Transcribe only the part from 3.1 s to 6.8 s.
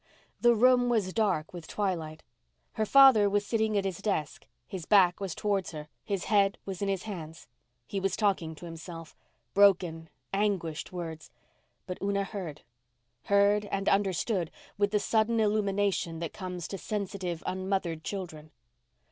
was sitting at his desk. His back was towards her—his head